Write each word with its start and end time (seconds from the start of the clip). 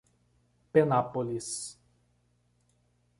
Penápolis 0.71 1.77